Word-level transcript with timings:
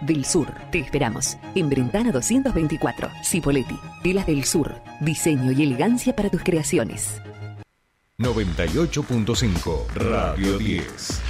del 0.00 0.24
Sur. 0.24 0.52
Te 0.70 0.78
esperamos 0.78 1.36
en 1.54 1.68
Brentana 1.68 2.12
224, 2.12 3.10
Cipoletti, 3.24 3.78
Telas 4.02 4.26
del 4.26 4.44
Sur, 4.44 4.74
diseño 5.00 5.52
y 5.52 5.62
elegancia 5.62 6.14
para 6.14 6.30
tus 6.30 6.42
creaciones. 6.42 7.20
98.5 8.18 9.86
Radio 9.94 10.58
10. 10.58 11.20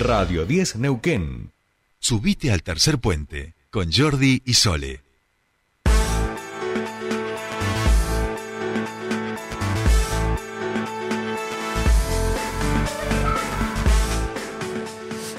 Radio 0.00 0.44
10 0.44 0.76
Neuquén. 0.76 1.52
Subite 1.98 2.52
al 2.52 2.62
tercer 2.62 2.98
puente 2.98 3.54
con 3.70 3.90
Jordi 3.90 4.42
y 4.44 4.54
Sole. 4.54 5.05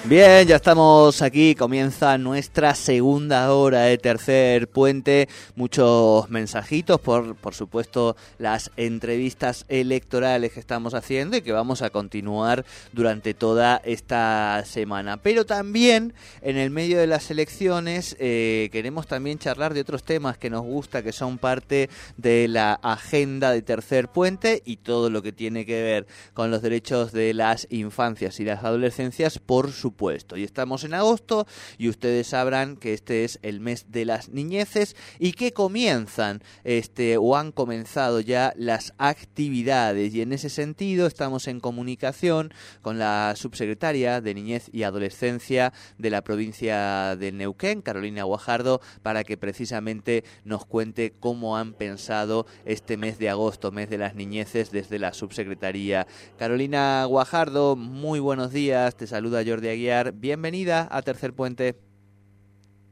Bien, 0.10 0.48
ya 0.48 0.56
estamos 0.56 1.22
aquí, 1.22 1.54
comienza 1.54 2.18
nuestra 2.18 2.76
segunda 2.76 3.52
hora 3.54 3.82
de 3.82 3.98
tercer 3.98 4.70
puente, 4.70 5.28
muchos 5.58 6.30
mensajitos, 6.30 7.02
por, 7.02 7.36
por 7.36 7.54
supuesto 7.54 8.16
las 8.40 8.72
entrevistas 8.78 9.66
electorales 9.68 10.54
que 10.54 10.62
estamos 10.62 10.94
haciendo 10.94 11.36
y 11.36 11.42
que 11.42 11.52
vamos 11.52 11.82
a 11.82 11.90
continuar 11.90 12.64
durante 12.94 13.34
toda 13.34 13.82
esta 13.84 14.64
semana. 14.66 15.18
Pero 15.18 15.46
también 15.46 16.14
en 16.42 16.56
el 16.56 16.70
medio 16.70 17.00
de 17.00 17.08
las 17.08 17.30
elecciones 17.30 18.16
eh, 18.18 18.70
queremos 18.72 19.08
también 19.08 19.40
charlar 19.40 19.74
de 19.74 19.82
otros 19.82 20.04
temas 20.04 20.38
que 20.38 20.50
nos 20.50 20.62
gusta, 20.62 21.04
que 21.04 21.12
son 21.12 21.38
parte 21.38 21.90
de 22.16 22.48
la 22.48 22.76
agenda 22.76 23.52
de 23.52 23.62
tercer 23.62 24.08
puente 24.08 24.62
y 24.64 24.78
todo 24.78 25.10
lo 25.10 25.22
que 25.22 25.34
tiene 25.34 25.66
que 25.66 25.84
ver 25.84 26.08
con 26.34 26.50
los 26.50 26.62
derechos 26.62 27.12
de 27.12 27.34
las 27.34 27.68
infancias 27.70 28.40
y 28.40 28.46
las 28.46 28.64
adolescencias, 28.64 29.38
por 29.40 29.70
supuesto 29.74 29.97
y 30.36 30.44
estamos 30.44 30.84
en 30.84 30.94
agosto 30.94 31.48
y 31.80 31.90
ustedes 31.90 32.28
sabrán 32.28 32.78
que 32.78 32.94
este 32.94 33.24
es 33.24 33.40
el 33.42 33.60
mes 33.60 33.88
de 33.92 34.06
las 34.06 34.30
niñeces 34.30 34.96
y 35.18 35.32
que 35.32 35.54
comienzan 35.54 36.44
este 36.64 37.18
o 37.18 37.36
han 37.36 37.52
comenzado 37.52 38.20
ya 38.20 38.54
las 38.56 38.94
actividades. 39.00 40.14
Y 40.14 40.22
en 40.22 40.34
ese 40.34 40.50
sentido 40.50 41.08
estamos 41.08 41.48
en 41.48 41.60
comunicación 41.60 42.54
con 42.84 43.00
la 43.00 43.34
subsecretaria 43.36 44.22
de 44.22 44.36
Niñez 44.36 44.70
y 44.72 44.84
Adolescencia 44.84 45.74
de 45.98 46.10
la 46.12 46.24
provincia 46.24 47.16
de 47.16 47.32
Neuquén, 47.32 47.82
Carolina 47.82 48.24
Guajardo, 48.24 48.82
para 49.02 49.24
que 49.24 49.36
precisamente 49.36 50.24
nos 50.46 50.66
cuente 50.66 51.14
cómo 51.20 51.58
han 51.58 51.74
pensado 51.74 52.46
este 52.66 52.98
mes 52.98 53.18
de 53.18 53.30
agosto, 53.30 53.72
mes 53.72 53.90
de 53.90 53.98
las 53.98 54.14
niñeces 54.14 54.70
desde 54.70 55.00
la 55.00 55.14
subsecretaría. 55.14 56.06
Carolina 56.38 57.04
Guajardo, 57.06 57.76
muy 57.76 58.20
buenos 58.20 58.52
días, 58.52 58.96
te 58.96 59.08
saluda 59.08 59.44
Jordi 59.44 59.87
Bienvenida 60.14 60.86
a 60.92 61.02
Tercer 61.02 61.34
Puente. 61.34 61.76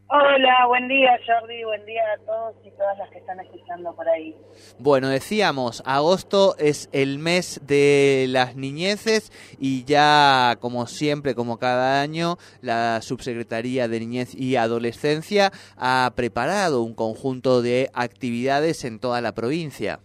Hola, 0.07 0.65
buen 0.67 0.87
día 0.87 1.09
Jordi, 1.25 1.63
buen 1.65 1.85
día 1.85 2.03
a 2.13 2.25
todos 2.25 2.55
y 2.63 2.71
todas 2.71 2.97
las 2.97 3.09
que 3.09 3.17
están 3.17 3.37
escuchando 3.41 3.93
por 3.93 4.07
ahí. 4.07 4.33
Bueno, 4.79 5.09
decíamos, 5.09 5.83
agosto 5.85 6.55
es 6.57 6.89
el 6.93 7.19
mes 7.19 7.59
de 7.67 8.27
las 8.29 8.55
niñeces 8.55 9.31
y 9.59 9.83
ya 9.83 10.55
como 10.61 10.85
siempre, 10.87 11.35
como 11.35 11.57
cada 11.57 12.01
año, 12.01 12.37
la 12.61 13.01
Subsecretaría 13.01 13.89
de 13.89 13.99
Niñez 13.99 14.33
y 14.33 14.55
Adolescencia 14.55 15.51
ha 15.75 16.09
preparado 16.15 16.81
un 16.81 16.95
conjunto 16.95 17.61
de 17.61 17.89
actividades 17.93 18.85
en 18.85 18.99
toda 18.99 19.19
la 19.19 19.33
provincia. 19.33 19.99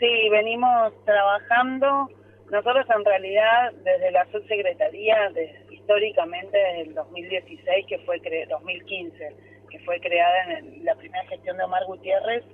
Sí, 0.00 0.28
venimos 0.30 0.92
trabajando 1.04 2.08
nosotros 2.50 2.86
en 2.94 3.04
realidad 3.04 3.72
desde 3.84 4.10
la 4.10 4.26
subsecretaría, 4.32 5.30
históricamente 5.70 6.56
desde 6.58 6.80
el 6.82 6.94
2016, 6.94 7.86
que 7.86 7.98
fue 8.00 8.20
2015, 8.48 9.36
que 9.70 9.78
fue 9.80 10.00
creada 10.00 10.58
en 10.58 10.84
la 10.84 10.94
primera 10.96 11.24
gestión 11.26 11.56
de 11.56 11.64
Omar 11.64 11.84
Gutiérrez, 11.86 12.44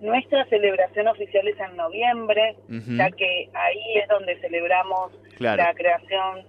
nuestra 0.00 0.44
celebración 0.46 1.08
oficial 1.08 1.46
es 1.48 1.58
en 1.58 1.76
noviembre, 1.76 2.56
ya 2.68 3.10
que 3.10 3.48
ahí 3.54 3.98
es 4.02 4.08
donde 4.08 4.36
celebramos 4.40 5.12
la 5.38 5.72
creación 5.74 6.46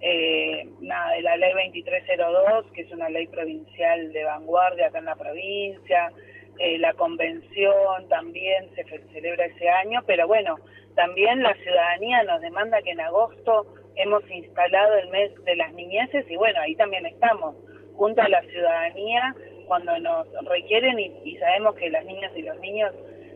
eh, 0.00 0.68
de 0.80 1.22
la 1.22 1.36
ley 1.36 1.52
2302, 1.52 2.66
que 2.72 2.82
es 2.82 2.92
una 2.92 3.08
ley 3.08 3.26
provincial 3.28 4.12
de 4.12 4.24
vanguardia 4.24 4.88
acá 4.88 4.98
en 4.98 5.04
la 5.06 5.16
provincia, 5.16 6.12
eh, 6.58 6.78
la 6.78 6.92
convención 6.94 8.08
también 8.08 8.68
se 8.74 8.84
celebra 9.12 9.46
ese 9.46 9.68
año, 9.68 10.02
pero 10.06 10.26
bueno, 10.26 10.56
también 10.94 11.42
la 11.42 11.54
ciudadanía 11.54 12.24
nos 12.24 12.40
demanda 12.40 12.82
que 12.82 12.90
en 12.90 13.00
agosto 13.00 13.66
hemos 13.94 14.28
instalado 14.30 14.96
el 14.96 15.08
mes 15.10 15.32
de 15.44 15.54
las 15.54 15.72
niñeces 15.72 16.28
y 16.28 16.36
bueno, 16.36 16.58
ahí 16.60 16.74
también 16.74 17.06
estamos, 17.06 17.54
junto 17.94 18.22
a 18.22 18.28
la 18.28 18.42
ciudadanía, 18.42 19.34
cuando 19.68 19.96
nos 20.00 20.26
requieren 20.46 20.98
y, 20.98 21.36
sabemos 21.36 21.76
que 21.76 21.90
las 21.90 22.04
niñas 22.04 22.32
y 22.34 22.42
los 22.42 22.58
niños, 22.58 22.92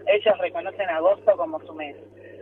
ellos 0.06 0.38
reconocen 0.38 0.88
agosto 0.91 1.37
como 1.37 1.61
su 1.61 1.75
mes. 1.75 1.97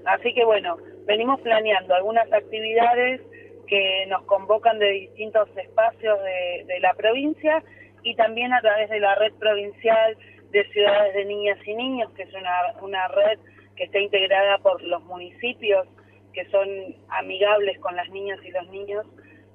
Así 0.06 0.32
que 0.32 0.44
bueno, 0.44 0.78
venimos 1.04 1.40
planeando 1.40 1.94
algunas 1.94 2.32
actividades 2.32 3.20
que 3.66 4.06
nos 4.08 4.22
convocan 4.22 4.78
de 4.78 4.90
distintos 4.90 5.48
espacios 5.56 6.18
de, 6.22 6.64
de 6.66 6.80
la 6.80 6.94
provincia 6.94 7.62
y 8.02 8.14
también 8.14 8.54
a 8.54 8.60
través 8.62 8.88
de 8.88 9.00
la 9.00 9.14
red 9.16 9.32
provincial 9.34 10.16
de 10.50 10.64
ciudades 10.70 11.14
de 11.14 11.24
niñas 11.24 11.58
y 11.66 11.74
niños, 11.74 12.10
que 12.12 12.22
es 12.22 12.34
una, 12.34 12.74
una 12.82 13.08
red 13.08 13.38
que 13.76 13.84
está 13.84 13.98
integrada 13.98 14.58
por 14.58 14.82
los 14.82 15.02
municipios 15.04 15.86
que 16.32 16.44
son 16.46 16.68
amigables 17.08 17.78
con 17.80 17.96
las 17.96 18.08
niñas 18.10 18.38
y 18.44 18.50
los 18.50 18.68
niños, 18.68 19.06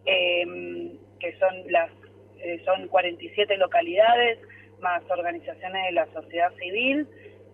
em, 0.06 0.98
que 1.20 1.38
son 1.38 1.72
las 1.72 1.90
eh, 2.40 2.62
son 2.66 2.88
47 2.90 3.58
localidades 3.58 4.40
más 4.80 5.02
organizaciones 5.10 5.86
de 5.86 5.92
la 5.94 6.06
sociedad 6.08 6.54
civil, 6.60 7.08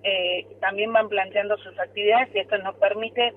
eh, 0.03 0.47
también 0.59 0.91
van 0.91 1.07
planteando 1.07 1.57
sus 1.57 1.77
actividades 1.79 2.29
y 2.33 2.39
esto 2.39 2.57
nos 2.57 2.75
permite 2.75 3.31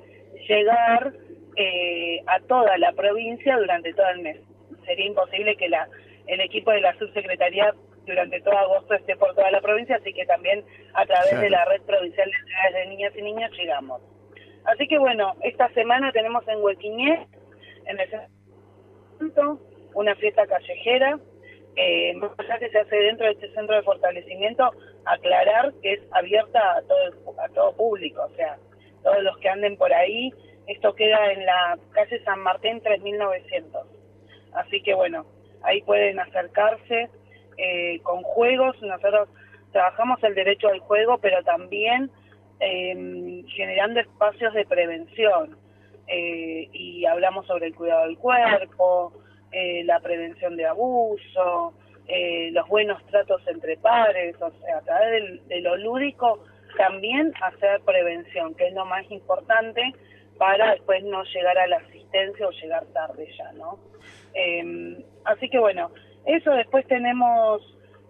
llegar 0.48 1.12
eh, 1.56 2.20
a 2.26 2.40
toda 2.40 2.76
la 2.78 2.92
provincia 2.92 3.56
durante 3.56 3.92
todo 3.92 4.08
el 4.08 4.20
mes. 4.20 4.40
Sería 4.84 5.06
imposible 5.06 5.56
que 5.56 5.68
la, 5.68 5.88
el 6.26 6.40
equipo 6.40 6.70
de 6.72 6.80
la 6.80 6.96
subsecretaría 6.98 7.74
durante 8.06 8.40
todo 8.40 8.56
agosto 8.56 8.94
esté 8.94 9.16
por 9.16 9.34
toda 9.34 9.50
la 9.50 9.60
provincia, 9.60 9.96
así 9.96 10.12
que 10.12 10.26
también 10.26 10.64
a 10.94 11.06
través 11.06 11.40
de 11.40 11.50
la 11.50 11.64
red 11.64 11.82
provincial 11.82 12.30
de 12.30 12.46
ciudades 12.46 12.74
de 12.74 12.86
niñas 12.86 13.12
y 13.16 13.22
niños 13.22 13.50
llegamos. 13.52 14.02
Así 14.64 14.86
que 14.88 14.98
bueno, 14.98 15.34
esta 15.42 15.68
semana 15.70 16.12
tenemos 16.12 16.46
en 16.48 16.62
Huequiñé, 16.62 17.26
en 17.86 18.00
el 18.00 18.10
centro, 19.18 19.58
una 19.94 20.14
fiesta 20.16 20.46
callejera, 20.46 21.18
eh, 21.76 22.14
más 22.14 22.30
allá 22.38 22.58
que 22.58 22.70
se 22.70 22.78
hace 22.78 22.96
dentro 22.96 23.26
de 23.26 23.32
este 23.32 23.52
centro 23.52 23.74
de 23.76 23.82
fortalecimiento, 23.82 24.70
aclarar 25.04 25.72
que 25.82 25.94
es 25.94 26.00
abierta 26.12 26.76
a 26.76 26.82
todo, 26.82 27.34
a 27.42 27.48
todo 27.48 27.76
público, 27.76 28.22
o 28.22 28.34
sea, 28.36 28.56
todos 29.02 29.22
los 29.22 29.36
que 29.38 29.48
anden 29.48 29.76
por 29.76 29.92
ahí, 29.92 30.32
esto 30.66 30.94
queda 30.94 31.32
en 31.32 31.44
la 31.44 31.78
calle 31.92 32.22
San 32.24 32.40
Martín 32.40 32.80
3900. 32.80 33.86
Así 34.54 34.82
que 34.82 34.94
bueno, 34.94 35.26
ahí 35.62 35.82
pueden 35.82 36.20
acercarse, 36.20 37.10
eh, 37.56 38.00
con 38.02 38.22
juegos. 38.22 38.80
Nosotros 38.82 39.28
trabajamos 39.72 40.22
el 40.22 40.34
derecho 40.34 40.68
al 40.68 40.80
juego, 40.80 41.18
pero 41.18 41.42
también 41.42 42.10
em, 42.60 43.44
generando 43.46 44.00
espacios 44.00 44.54
de 44.54 44.64
prevención. 44.64 45.56
Eh, 46.06 46.68
y 46.72 47.06
hablamos 47.06 47.46
sobre 47.46 47.68
el 47.68 47.74
cuidado 47.74 48.06
del 48.06 48.18
cuerpo, 48.18 49.12
eh, 49.52 49.82
la 49.84 50.00
prevención 50.00 50.56
de 50.56 50.66
abuso, 50.66 51.74
los 52.52 52.68
buenos 52.68 53.02
tratos 53.06 53.40
entre 53.46 53.78
padres, 53.78 54.36
o 54.40 54.50
sea, 54.60 54.76
a 54.76 54.82
través 54.82 55.48
de 55.48 55.60
lo 55.62 55.74
lúdico 55.78 56.38
también 56.76 57.32
hacer 57.40 57.80
prevención, 57.80 58.54
que 58.54 58.68
es 58.68 58.74
lo 58.74 58.84
más 58.84 59.10
importante 59.10 59.94
para 60.38 60.72
después 60.72 61.02
no 61.04 61.22
llegar 61.24 61.56
a 61.58 61.66
la 61.66 61.76
asistencia 61.76 62.46
o 62.46 62.50
llegar 62.50 62.84
tarde 62.86 63.28
ya, 63.36 63.52
¿no? 63.52 63.78
Em, 64.34 65.02
así 65.24 65.48
que 65.48 65.58
bueno, 65.58 65.90
eso 66.26 66.50
después 66.52 66.86
tenemos 66.86 67.62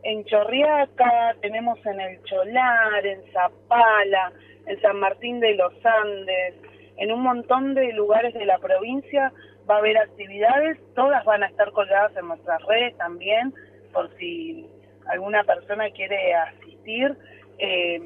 en 0.02 0.24
Chorriaca, 0.24 1.34
tenemos 1.40 1.84
en 1.86 2.00
El 2.00 2.22
Cholar, 2.24 3.06
en 3.06 3.22
Zapala, 3.32 4.32
en 4.66 4.80
San 4.80 4.98
Martín 4.98 5.40
de 5.40 5.54
los 5.54 5.72
Andes, 5.84 6.54
en 6.96 7.10
un 7.10 7.22
montón 7.22 7.74
de 7.74 7.92
lugares 7.92 8.34
de 8.34 8.44
la 8.44 8.58
provincia 8.58 9.32
va 9.68 9.76
a 9.76 9.78
haber 9.78 9.96
actividades, 9.96 10.78
todas 10.94 11.24
van 11.24 11.42
a 11.42 11.46
estar 11.46 11.70
colgadas 11.72 12.14
en 12.16 12.28
nuestras 12.28 12.62
redes 12.64 12.96
también, 12.98 13.54
por 13.92 14.14
si 14.18 14.68
alguna 15.06 15.42
persona 15.44 15.90
quiere 15.90 16.34
asistir, 16.34 17.16
eh, 17.58 17.98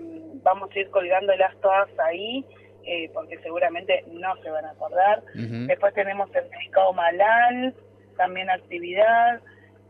vamos 0.42 0.70
a 0.74 0.78
ir 0.78 0.88
colgándolas 0.90 1.54
todas 1.60 1.88
ahí, 1.98 2.44
eh, 2.84 3.10
porque 3.12 3.38
seguramente 3.38 4.04
no 4.12 4.36
se 4.36 4.50
van 4.50 4.64
a 4.64 4.70
acordar. 4.70 5.22
Después 5.34 5.92
tenemos 5.94 6.34
el 6.34 6.48
Mercado 6.48 6.92
Malal, 6.92 7.74
también 8.16 8.48
actividad, 8.50 9.40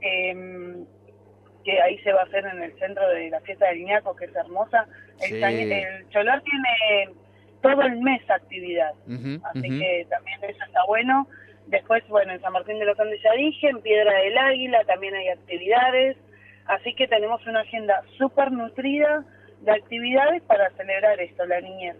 eh, 0.00 0.84
que 1.64 1.82
ahí 1.82 1.98
se 1.98 2.12
va 2.12 2.20
a 2.20 2.24
hacer 2.24 2.46
en 2.46 2.62
el 2.62 2.72
centro 2.78 3.06
de 3.08 3.30
la 3.30 3.40
fiesta 3.40 3.66
del 3.66 3.78
Iñaco, 3.78 4.16
que 4.16 4.26
es 4.26 4.34
hermosa. 4.34 4.86
El, 5.20 5.42
el, 5.42 6.08
Cholar 6.10 6.42
tiene 6.42 7.10
todo 7.60 7.82
el 7.82 8.00
mes 8.00 8.22
actividad, 8.30 8.92
así 9.44 9.68
que 9.78 10.06
también 10.08 10.44
eso 10.44 10.64
está 10.64 10.84
bueno. 10.86 11.26
Después, 11.66 12.06
bueno, 12.08 12.32
en 12.32 12.40
San 12.40 12.52
Martín 12.52 12.78
de 12.78 12.86
los 12.86 12.98
Andes 12.98 13.20
ya 13.22 13.32
dije, 13.32 13.68
en 13.68 13.82
Piedra 13.82 14.12
del 14.20 14.38
Águila 14.38 14.84
también 14.86 15.14
hay 15.14 15.28
actividades, 15.28 16.16
así 16.66 16.94
que 16.94 17.08
tenemos 17.08 17.46
una 17.46 17.60
agenda 17.60 18.02
súper 18.16 18.52
nutrida 18.52 19.24
de 19.60 19.72
actividades 19.72 20.42
para 20.44 20.70
celebrar 20.70 21.20
esto, 21.20 21.44
la 21.44 21.60
niñez 21.60 21.96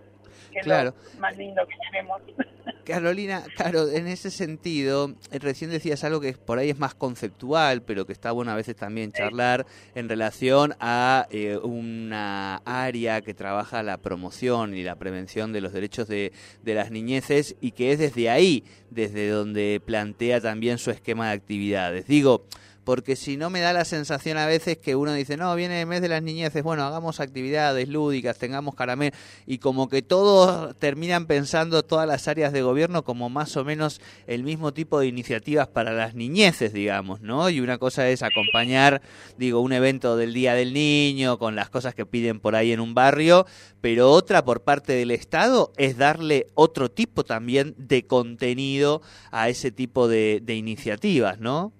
que 0.52 0.61
claro. 0.61 0.94
es 1.06 1.14
lo 1.14 1.20
más 1.20 1.37
lindo 1.37 1.62
que 1.67 1.75
tenemos. 1.90 2.23
Carolina, 2.85 3.44
claro, 3.55 3.90
en 3.90 4.06
ese 4.06 4.31
sentido, 4.31 5.14
eh, 5.31 5.38
recién 5.38 5.70
decías 5.70 6.05
algo 6.05 6.20
que 6.20 6.32
por 6.32 6.58
ahí 6.58 6.70
es 6.70 6.79
más 6.79 6.94
conceptual, 6.94 7.82
pero 7.82 8.06
que 8.06 8.14
está 8.14 8.32
bueno 8.32 8.50
a 8.50 8.55
veces 8.55 8.76
también 8.76 9.12
charlar 9.12 9.67
en 9.94 10.08
relación 10.08 10.75
a 10.81 11.26
eh, 11.31 11.58
una 11.58 12.62
área 12.64 13.20
que 13.20 13.35
trabaja 13.35 13.82
la 13.82 13.99
promoción 13.99 14.75
y 14.75 14.85
la 14.85 14.96
prevención 14.96 15.52
de 15.52 15.61
los 15.61 15.75
derechos 15.75 16.08
de, 16.08 16.32
de 16.62 16.75
las 16.75 16.90
niñeces 16.90 17.56
y 17.61 17.73
que 17.73 17.93
es 17.93 17.99
desde 17.99 18.31
ahí, 18.31 18.64
desde 18.88 19.29
donde 19.29 19.82
plantea 19.85 20.40
también 20.40 20.79
su 20.79 20.90
esquema 20.90 21.29
de 21.29 21.35
actividades. 21.35 22.06
Digo, 22.06 22.46
porque 22.88 23.17
si 23.17 23.37
no 23.37 23.50
me 23.50 23.61
da 23.61 23.75
la 23.75 23.85
sensación 23.85 24.38
a 24.38 24.46
veces 24.46 24.79
que 24.79 24.96
uno 24.96 25.12
dice, 25.12 25.37
no, 25.37 25.55
viene 25.55 25.82
el 25.82 25.87
mes 25.87 26.00
de 26.00 26.08
las 26.08 26.23
niñeces, 26.23 26.62
bueno, 26.62 26.85
hagamos 26.85 27.20
actividades 27.20 27.87
lúdicas, 27.87 28.38
tengamos 28.38 28.75
caramelo, 28.75 29.14
y 29.46 29.58
como 29.58 29.90
que 29.90 30.00
todos 30.00 30.75
terminan 30.79 31.26
pensando 31.26 31.82
todas 31.82 32.08
las 32.08 32.29
áreas 32.29 32.50
de 32.50 32.62
gobierno 32.62 33.05
como 33.05 33.29
más 33.29 33.58
o 33.58 33.64
menos 33.67 34.00
el 34.26 34.43
mismo 34.43 34.73
tipo 34.73 34.99
de 35.00 35.06
iniciativas 35.06 35.69
para 35.69 35.93
las 35.93 36.14
niñeces, 36.14 36.73
digamos, 36.73 37.20
¿no? 37.20 37.50
Y 37.50 37.61
una 37.61 37.76
cosa 37.76 38.08
es 38.08 38.23
acompañar, 38.23 39.02
digo, 39.37 39.61
un 39.61 39.75
evento 39.75 40.17
del 40.17 40.32
Día 40.32 40.55
del 40.55 40.73
Niño 40.73 41.38
con 41.38 41.56
las 41.56 41.69
cosas 41.69 41.94
que 41.94 42.06
piden 42.06 42.40
por 42.40 42.56
ahí 42.56 42.73
en 42.73 42.81
un 42.81 42.94
barrio, 42.94 43.44
pero 43.82 44.11
otra 44.11 44.46
por 44.46 44.62
parte 44.62 44.94
del 44.94 45.11
Estado 45.11 45.75
es 45.76 45.99
darle 45.99 46.46
otro 46.55 46.90
tipo 46.90 47.23
también 47.23 47.75
de 47.76 48.06
contenido 48.06 49.02
a 49.31 49.50
ese 49.50 49.70
tipo 49.73 50.08
de, 50.08 50.40
de 50.43 50.55
iniciativas, 50.55 51.38
¿no? 51.38 51.75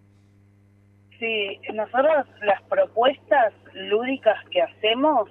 Sí, 1.19 1.61
nosotros 1.75 2.27
las 2.43 2.63
propuestas 2.65 3.53
lúdicas 3.75 4.37
que 4.51 4.63
hacemos 4.63 5.29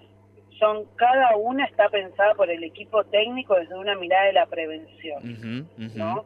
son 0.59 0.85
cada 0.95 1.35
una 1.37 1.65
está 1.65 1.87
pensada 1.89 2.33
por 2.35 2.49
el 2.49 2.63
equipo 2.63 3.03
técnico 3.05 3.55
desde 3.55 3.75
una 3.75 3.95
mirada 3.95 4.25
de 4.25 4.33
la 4.33 4.45
prevención, 4.47 5.67
¿no? 5.95 6.25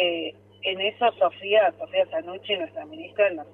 Eh, 0.00 0.34
en 0.62 0.80
eso 0.80 1.10
Sofía, 1.12 1.72
Sofía 1.78 2.06
Sanucci, 2.10 2.56
nuestra 2.56 2.84
ministra, 2.84 3.30
nos 3.30 3.46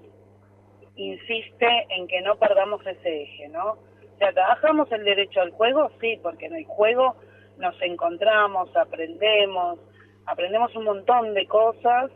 insiste 0.96 1.66
en 1.90 2.06
que 2.08 2.20
no 2.22 2.36
perdamos 2.36 2.84
ese 2.86 3.22
eje, 3.22 3.48
¿no? 3.48 3.72
O 3.72 4.18
sea, 4.18 4.32
trabajamos 4.32 4.90
el 4.90 5.04
derecho 5.04 5.40
al 5.42 5.50
juego, 5.50 5.90
sí, 6.00 6.18
porque 6.22 6.46
en 6.46 6.56
el 6.56 6.64
juego 6.64 7.16
nos 7.58 7.80
encontramos, 7.82 8.74
aprendemos, 8.76 9.78
aprendemos 10.26 10.74
un 10.74 10.84
montón 10.84 11.34
de 11.34 11.46
cosas 11.46 12.10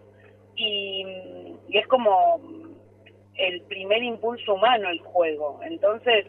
y, 0.56 1.04
y 1.68 1.78
es 1.78 1.86
como 1.86 2.40
el 3.38 3.62
primer 3.62 4.02
impulso 4.02 4.54
humano 4.54 4.90
el 4.90 5.00
juego. 5.00 5.60
Entonces, 5.62 6.26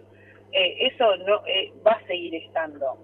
eh, 0.51 0.87
eso 0.87 1.17
no 1.17 1.45
eh, 1.45 1.73
va 1.85 1.91
a 1.91 2.07
seguir 2.07 2.35
estando. 2.35 2.97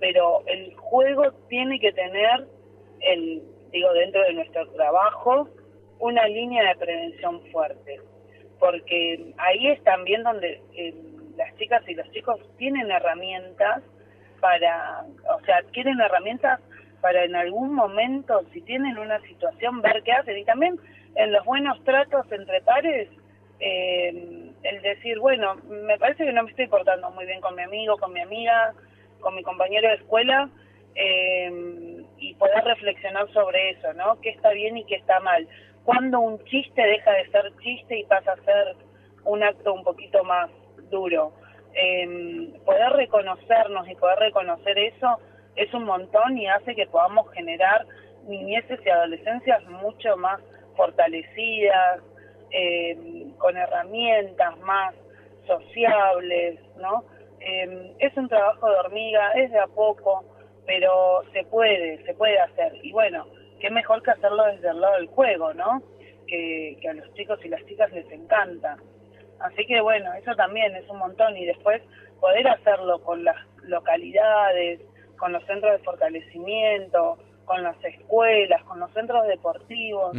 Pero 0.00 0.42
el 0.46 0.74
juego 0.74 1.30
tiene 1.48 1.78
que 1.78 1.92
tener, 1.92 2.46
el 3.00 3.42
digo, 3.70 3.92
dentro 3.92 4.22
de 4.22 4.32
nuestro 4.34 4.68
trabajo, 4.72 5.48
una 5.98 6.26
línea 6.26 6.68
de 6.68 6.76
prevención 6.76 7.40
fuerte. 7.52 8.00
Porque 8.58 9.32
ahí 9.38 9.68
es 9.68 9.82
también 9.84 10.22
donde 10.22 10.60
eh, 10.74 10.94
las 11.36 11.54
chicas 11.56 11.82
y 11.88 11.94
los 11.94 12.10
chicos 12.12 12.40
tienen 12.56 12.90
herramientas 12.90 13.82
para, 14.40 15.04
o 15.34 15.40
sea, 15.44 15.58
adquieren 15.58 16.00
herramientas 16.00 16.60
para 17.00 17.24
en 17.24 17.34
algún 17.34 17.74
momento, 17.74 18.42
si 18.52 18.60
tienen 18.62 18.96
una 18.98 19.20
situación, 19.22 19.82
ver 19.82 20.02
qué 20.04 20.12
hacen. 20.12 20.38
Y 20.38 20.44
también 20.44 20.78
en 21.16 21.32
los 21.32 21.44
buenos 21.44 21.82
tratos 21.84 22.30
entre 22.30 22.60
pares, 22.62 23.08
eh, 23.64 24.50
el 24.64 24.82
decir, 24.82 25.20
bueno, 25.20 25.54
me 25.68 25.96
parece 25.98 26.24
que 26.24 26.32
no 26.32 26.42
me 26.42 26.50
estoy 26.50 26.66
portando 26.66 27.10
muy 27.12 27.26
bien 27.26 27.40
con 27.40 27.54
mi 27.54 27.62
amigo, 27.62 27.96
con 27.96 28.12
mi 28.12 28.20
amiga, 28.20 28.74
con 29.20 29.36
mi 29.36 29.42
compañero 29.44 29.88
de 29.88 29.94
escuela, 29.94 30.50
eh, 30.96 32.04
y 32.18 32.34
poder 32.34 32.64
reflexionar 32.64 33.32
sobre 33.32 33.70
eso, 33.70 33.92
¿no? 33.94 34.20
¿Qué 34.20 34.30
está 34.30 34.50
bien 34.50 34.76
y 34.76 34.84
qué 34.84 34.96
está 34.96 35.20
mal? 35.20 35.46
Cuando 35.84 36.20
un 36.20 36.44
chiste 36.44 36.82
deja 36.82 37.12
de 37.12 37.28
ser 37.30 37.52
chiste 37.62 37.98
y 37.98 38.04
pasa 38.04 38.32
a 38.32 38.44
ser 38.44 38.76
un 39.24 39.44
acto 39.44 39.72
un 39.72 39.84
poquito 39.84 40.24
más 40.24 40.50
duro. 40.90 41.32
Eh, 41.74 42.52
poder 42.64 42.92
reconocernos 42.92 43.88
y 43.88 43.94
poder 43.94 44.18
reconocer 44.18 44.76
eso 44.78 45.18
es 45.56 45.72
un 45.72 45.84
montón 45.84 46.36
y 46.36 46.48
hace 46.48 46.74
que 46.74 46.86
podamos 46.86 47.30
generar 47.32 47.86
niñeces 48.26 48.80
y 48.84 48.88
adolescencias 48.88 49.64
mucho 49.66 50.16
más 50.16 50.40
fortalecidas, 50.76 52.00
eh, 52.52 53.26
con 53.38 53.56
herramientas 53.56 54.58
más 54.60 54.94
sociables, 55.46 56.60
¿no? 56.76 57.04
Eh, 57.40 57.94
es 57.98 58.16
un 58.16 58.28
trabajo 58.28 58.68
de 58.70 58.76
hormiga, 58.76 59.32
es 59.32 59.50
de 59.50 59.58
a 59.58 59.66
poco, 59.66 60.24
pero 60.66 61.22
se 61.32 61.44
puede, 61.44 62.04
se 62.04 62.14
puede 62.14 62.38
hacer. 62.38 62.72
Y 62.82 62.92
bueno, 62.92 63.26
qué 63.60 63.70
mejor 63.70 64.02
que 64.02 64.12
hacerlo 64.12 64.44
desde 64.46 64.68
el 64.68 64.80
lado 64.80 64.94
del 64.96 65.08
juego, 65.08 65.52
¿no? 65.54 65.82
Que, 66.26 66.78
que 66.80 66.88
a 66.88 66.94
los 66.94 67.12
chicos 67.14 67.38
y 67.44 67.48
las 67.48 67.64
chicas 67.66 67.90
les 67.92 68.10
encanta. 68.12 68.76
Así 69.40 69.66
que 69.66 69.80
bueno, 69.80 70.12
eso 70.14 70.34
también 70.36 70.76
es 70.76 70.88
un 70.88 70.98
montón. 70.98 71.36
Y 71.36 71.46
después 71.46 71.82
poder 72.20 72.46
hacerlo 72.46 73.00
con 73.02 73.24
las 73.24 73.36
localidades, 73.64 74.80
con 75.18 75.32
los 75.32 75.44
centros 75.46 75.72
de 75.72 75.84
fortalecimiento, 75.84 77.18
con 77.44 77.62
las 77.62 77.76
escuelas, 77.84 78.62
con 78.64 78.78
los 78.78 78.92
centros 78.92 79.26
deportivos 79.26 80.16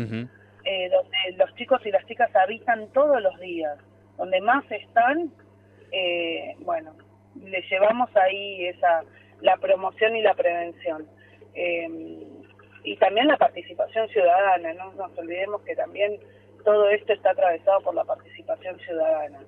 eh, 0.65 0.89
donde 0.89 1.37
los 1.37 1.53
chicos 1.55 1.81
y 1.85 1.91
las 1.91 2.05
chicas 2.05 2.33
habitan 2.35 2.87
todos 2.93 3.21
los 3.21 3.39
días, 3.39 3.77
donde 4.17 4.39
más 4.41 4.63
están, 4.71 5.31
eh, 5.91 6.55
bueno, 6.59 6.95
le 7.35 7.61
llevamos 7.69 8.15
ahí 8.15 8.65
esa 8.67 9.03
la 9.41 9.57
promoción 9.57 10.15
y 10.15 10.21
la 10.21 10.33
prevención. 10.33 11.05
Eh, 11.53 12.27
y 12.83 12.97
también 12.97 13.27
la 13.27 13.37
participación 13.37 14.07
ciudadana, 14.09 14.73
no 14.73 14.93
nos 14.93 15.17
olvidemos 15.17 15.61
que 15.61 15.75
también 15.75 16.19
todo 16.63 16.89
esto 16.89 17.13
está 17.13 17.31
atravesado 17.31 17.81
por 17.81 17.93
la 17.93 18.03
participación 18.03 18.79
ciudadana. 18.79 19.39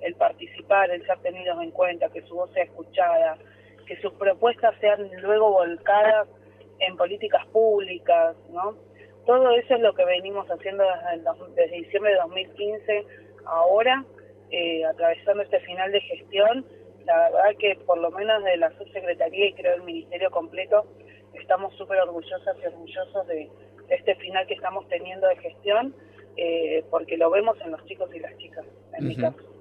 El 0.00 0.14
participar, 0.14 0.90
el 0.90 1.04
ser 1.06 1.18
tenidos 1.18 1.62
en 1.62 1.70
cuenta, 1.70 2.08
que 2.08 2.22
su 2.22 2.34
voz 2.34 2.52
sea 2.52 2.64
escuchada, 2.64 3.36
que 3.86 4.00
sus 4.00 4.12
propuestas 4.14 4.74
sean 4.80 5.10
luego 5.20 5.50
volcadas 5.50 6.28
en 6.78 6.96
políticas 6.96 7.46
públicas, 7.46 8.36
¿no? 8.50 8.76
Todo 9.26 9.50
eso 9.52 9.74
es 9.74 9.80
lo 9.80 9.94
que 9.94 10.04
venimos 10.04 10.46
haciendo 10.48 10.84
desde, 11.54 11.76
diciembre 11.76 12.12
de 12.12 12.18
2015 12.18 13.06
ahora, 13.44 14.04
eh, 14.50 14.84
atravesando 14.84 15.42
este 15.42 15.60
final 15.60 15.92
de 15.92 16.00
gestión. 16.00 16.66
La 17.04 17.30
verdad 17.30 17.56
que 17.58 17.76
por 17.86 17.98
lo 17.98 18.10
menos 18.10 18.42
de 18.44 18.56
la 18.56 18.70
subsecretaría 18.78 19.46
y 19.46 19.52
creo 19.54 19.74
el 19.76 19.82
ministerio 19.82 20.30
completo 20.30 20.86
estamos 21.34 21.74
súper 21.76 21.98
orgullosas 22.00 22.56
y 22.62 22.66
orgullosos 22.66 23.26
de, 23.26 23.48
este 23.88 24.14
final 24.16 24.46
que 24.46 24.54
estamos 24.54 24.88
teniendo 24.88 25.28
de 25.28 25.36
gestión, 25.36 25.94
eh, 26.36 26.84
porque 26.90 27.16
lo 27.16 27.30
vemos 27.30 27.60
en 27.60 27.72
los 27.72 27.84
chicos 27.84 28.08
y 28.14 28.20
las 28.20 28.36
chicas, 28.38 28.64
en 28.98 29.06
mi 29.06 29.16
caso. 29.16 29.51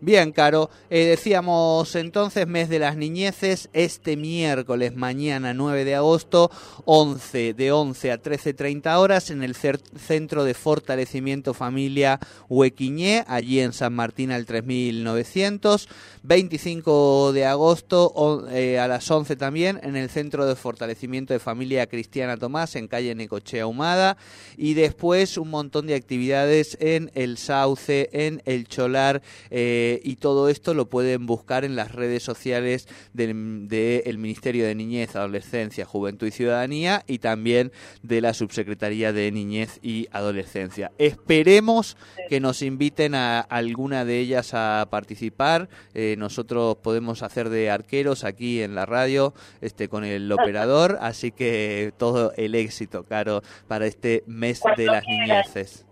Bien, 0.00 0.32
Caro. 0.32 0.70
Eh, 0.90 1.06
decíamos 1.06 1.94
entonces 1.96 2.46
mes 2.46 2.68
de 2.68 2.78
las 2.78 2.96
niñeces, 2.96 3.68
este 3.72 4.16
miércoles, 4.16 4.94
mañana 4.94 5.54
9 5.54 5.84
de 5.84 5.96
agosto, 5.96 6.50
11, 6.84 7.54
de 7.54 7.72
11 7.72 8.12
a 8.12 8.22
13.30 8.22 8.96
horas 8.96 9.30
en 9.30 9.42
el 9.42 9.56
Centro 9.56 10.44
de 10.44 10.54
Fortalecimiento 10.54 11.52
Familia 11.52 12.20
Huequiñé, 12.48 13.24
allí 13.26 13.60
en 13.60 13.72
San 13.72 13.92
Martín 13.92 14.30
al 14.30 14.46
3900. 14.46 15.88
25 16.22 17.32
de 17.32 17.46
agosto 17.46 18.46
eh, 18.50 18.78
a 18.78 18.86
las 18.86 19.10
11 19.10 19.36
también 19.36 19.80
en 19.82 19.96
el 19.96 20.10
Centro 20.10 20.46
de 20.46 20.56
Fortalecimiento 20.56 21.32
de 21.32 21.38
Familia 21.38 21.86
Cristiana 21.86 22.36
Tomás, 22.36 22.76
en 22.76 22.86
calle 22.86 23.14
Necochea 23.14 23.66
Humada. 23.66 24.16
Y 24.56 24.74
después 24.74 25.38
un 25.38 25.50
montón 25.50 25.86
de 25.86 25.94
actividades 25.94 26.76
en 26.80 27.10
el 27.14 27.38
Sauce, 27.38 28.10
en 28.12 28.42
el 28.44 28.68
Cholar 28.68 29.17
eh, 29.50 30.00
y 30.04 30.16
todo 30.16 30.48
esto 30.48 30.74
lo 30.74 30.88
pueden 30.88 31.26
buscar 31.26 31.64
en 31.64 31.76
las 31.76 31.92
redes 31.92 32.22
sociales 32.22 32.88
del 33.12 33.68
de, 33.68 34.14
Ministerio 34.18 34.66
de 34.66 34.74
Niñez, 34.74 35.16
Adolescencia, 35.16 35.86
Juventud 35.86 36.26
y 36.26 36.30
Ciudadanía 36.30 37.04
y 37.06 37.18
también 37.18 37.72
de 38.02 38.20
la 38.20 38.34
Subsecretaría 38.34 39.12
de 39.12 39.30
Niñez 39.30 39.78
y 39.82 40.08
Adolescencia. 40.12 40.92
Esperemos 40.98 41.96
que 42.28 42.40
nos 42.40 42.62
inviten 42.62 43.14
a 43.14 43.40
alguna 43.40 44.04
de 44.04 44.18
ellas 44.18 44.54
a 44.54 44.86
participar. 44.90 45.68
Eh, 45.94 46.16
nosotros 46.18 46.76
podemos 46.82 47.22
hacer 47.22 47.48
de 47.48 47.70
arqueros 47.70 48.24
aquí 48.24 48.62
en 48.62 48.74
la 48.74 48.86
radio 48.86 49.34
este 49.60 49.88
con 49.88 50.04
el 50.04 50.30
operador, 50.32 50.98
así 51.00 51.32
que 51.32 51.92
todo 51.96 52.32
el 52.36 52.54
éxito, 52.54 53.04
Caro, 53.04 53.42
para 53.66 53.86
este 53.86 54.24
mes 54.26 54.60
de 54.76 54.86
las 54.86 55.04
niñeces. 55.06 55.87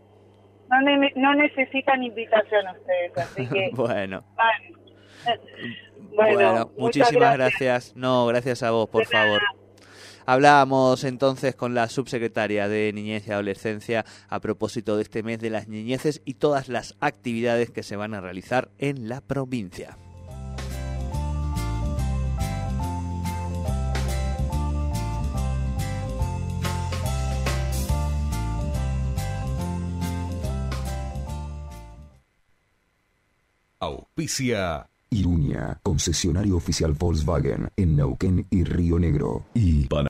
No, 0.70 0.80
no 1.16 1.35
necesitan 1.35 2.02
invitación 2.02 2.66
ustedes, 2.68 3.18
así 3.18 3.46
que... 3.49 3.70
bueno. 3.75 4.25
bueno. 6.14 6.70
muchísimas 6.76 7.37
gracias. 7.37 7.94
No, 7.96 8.26
gracias 8.26 8.62
a 8.62 8.70
vos, 8.70 8.88
por 8.88 9.06
favor. 9.06 9.40
Hablábamos 10.28 11.04
entonces 11.04 11.54
con 11.54 11.75
la 11.75 11.88
subsecretaria 11.88 12.66
de 12.66 12.92
Niñez 12.92 13.28
y 13.28 13.32
Adolescencia 13.32 14.04
a 14.28 14.40
propósito 14.40 14.96
de 14.96 15.02
este 15.04 15.23
mes 15.23 15.38
de 15.38 15.50
las 15.50 15.68
niñeces 15.68 16.20
y 16.25 16.35
todas 16.35 16.68
las 16.68 16.96
actividades 17.00 17.70
que 17.70 17.85
se 17.85 17.94
van 17.94 18.12
a 18.12 18.20
realizar 18.20 18.70
en 18.78 19.08
la 19.08 19.20
provincia. 19.20 19.96
Auspicia 34.18 34.88
Irunia, 35.11 35.78
concesionario 35.82 36.56
oficial 36.56 36.92
Volkswagen 36.92 37.68
en 37.76 37.96
Neuquén 37.96 38.46
y 38.49 38.64
Río 38.64 38.99
Negro. 38.99 39.44
Y 39.52 39.87